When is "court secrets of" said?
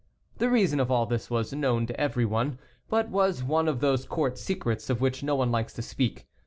4.05-4.99